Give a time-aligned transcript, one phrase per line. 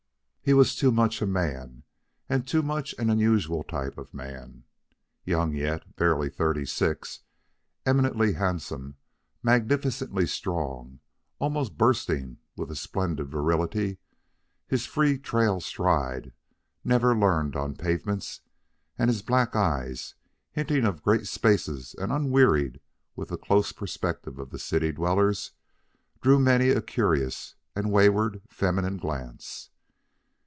[0.43, 1.83] He was too much a man,
[2.27, 4.63] and too much an unusual type of man.
[5.23, 7.19] Young yet, barely thirty six,
[7.85, 8.97] eminently handsome,
[9.43, 10.99] magnificently strong,
[11.37, 13.99] almost bursting with a splendid virility,
[14.67, 16.33] his free trail stride,
[16.83, 18.41] never learned on pavements,
[18.97, 20.15] and his black eyes,
[20.51, 22.81] hinting of great spaces and unwearied
[23.15, 25.51] with the close perspective of the city dwellers,
[26.19, 29.69] drew many a curious and wayward feminine glance.